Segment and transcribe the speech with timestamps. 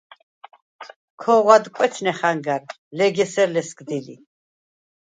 [1.23, 2.63] ქოღვ ადკვეცნე ხანგა̈რ,
[2.97, 4.15] ლეგ ესერ ლესგდი ლი.